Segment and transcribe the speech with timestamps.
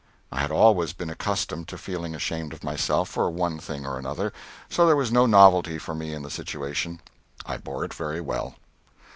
[0.31, 4.33] I had always been accustomed to feeling ashamed of myself, for one thing or another,
[4.67, 7.01] so there was no novelty for me in the situation.
[7.45, 8.55] I bore it very well.